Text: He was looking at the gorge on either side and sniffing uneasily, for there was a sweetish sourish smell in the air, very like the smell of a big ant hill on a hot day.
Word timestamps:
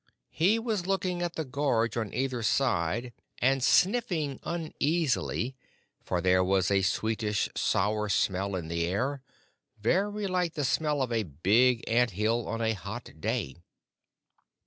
He 0.31 0.57
was 0.57 0.87
looking 0.87 1.21
at 1.21 1.35
the 1.35 1.45
gorge 1.45 1.95
on 1.95 2.11
either 2.11 2.41
side 2.41 3.13
and 3.37 3.63
sniffing 3.63 4.39
uneasily, 4.41 5.55
for 6.03 6.21
there 6.21 6.43
was 6.43 6.71
a 6.71 6.81
sweetish 6.81 7.49
sourish 7.53 8.15
smell 8.15 8.55
in 8.55 8.67
the 8.67 8.87
air, 8.87 9.21
very 9.79 10.25
like 10.25 10.55
the 10.55 10.65
smell 10.65 11.03
of 11.03 11.11
a 11.13 11.21
big 11.21 11.83
ant 11.87 12.09
hill 12.17 12.47
on 12.47 12.63
a 12.63 12.73
hot 12.73 13.11
day. 13.19 13.57